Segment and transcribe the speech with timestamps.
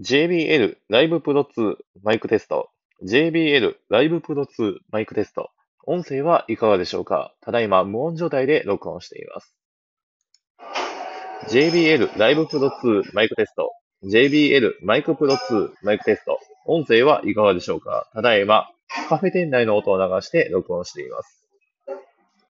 [0.00, 2.68] JBL ライブプロ2マイクテスト。
[3.06, 5.50] JBL ライブプロ2マイクテスト。
[5.86, 7.32] 音声はいかがでしょうか？
[7.40, 9.54] ただいま無音状態で録音しています。
[11.48, 13.70] JBL ライブプロ2マイクテスト。
[14.02, 16.40] JBL マイクプロ2マイクテスト。
[16.66, 18.10] 音声はいかがでしょうか？
[18.12, 18.68] ただいま
[19.08, 21.43] カフェ店内の音を流して録音しています。